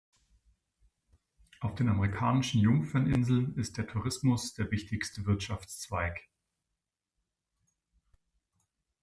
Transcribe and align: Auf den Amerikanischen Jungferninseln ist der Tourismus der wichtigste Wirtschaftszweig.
Auf 1.59 1.75
den 1.75 1.87
Amerikanischen 1.87 2.59
Jungferninseln 2.59 3.55
ist 3.55 3.77
der 3.77 3.85
Tourismus 3.85 4.55
der 4.55 4.71
wichtigste 4.71 5.27
Wirtschaftszweig. 5.27 6.27